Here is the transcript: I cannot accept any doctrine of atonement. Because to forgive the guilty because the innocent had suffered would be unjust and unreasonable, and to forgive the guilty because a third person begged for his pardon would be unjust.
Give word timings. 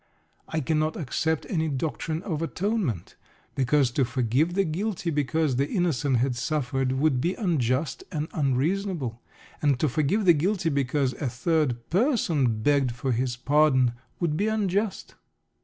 I 0.47 0.61
cannot 0.61 0.97
accept 0.97 1.45
any 1.47 1.69
doctrine 1.69 2.23
of 2.23 2.41
atonement. 2.41 3.15
Because 3.53 3.91
to 3.91 4.03
forgive 4.03 4.55
the 4.55 4.63
guilty 4.63 5.11
because 5.11 5.57
the 5.57 5.69
innocent 5.69 6.17
had 6.17 6.35
suffered 6.35 6.93
would 6.93 7.21
be 7.21 7.35
unjust 7.35 8.03
and 8.11 8.27
unreasonable, 8.33 9.21
and 9.61 9.79
to 9.79 9.87
forgive 9.87 10.25
the 10.25 10.33
guilty 10.33 10.69
because 10.69 11.13
a 11.13 11.29
third 11.29 11.87
person 11.91 12.63
begged 12.63 12.93
for 12.93 13.11
his 13.11 13.37
pardon 13.37 13.93
would 14.19 14.35
be 14.35 14.47
unjust. 14.47 15.13